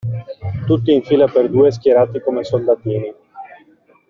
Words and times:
Tutti 0.65 0.91
in 0.91 1.03
fila 1.03 1.27
per 1.27 1.47
due, 1.51 1.69
schierati 1.71 2.21
come 2.21 2.43
soldatini. 2.43 3.13